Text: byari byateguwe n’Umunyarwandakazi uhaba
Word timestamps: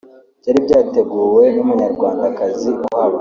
byari 0.39 0.59
byateguwe 0.65 1.43
n’Umunyarwandakazi 1.55 2.69
uhaba 2.85 3.09